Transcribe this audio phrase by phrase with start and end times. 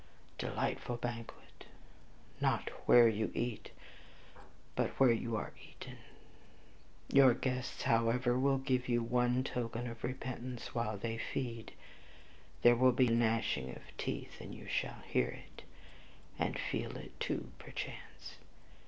[0.39, 1.65] Delightful banquet,
[2.39, 3.69] not 'where you eat,
[4.75, 5.99] but where you are eaten'!
[7.13, 11.73] Your guests, however, will give you one token of repentance while they feed;
[12.63, 15.61] there will be gnashing of teeth, and you shall hear it,
[16.39, 18.37] and feel it too perchance!